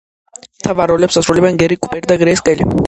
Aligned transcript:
მთავარ 0.45 0.91
როლებს 0.93 1.21
ასრულებენ 1.23 1.61
გერი 1.65 1.81
კუპერი 1.85 2.13
და 2.15 2.23
გრეის 2.25 2.47
კელი. 2.51 2.75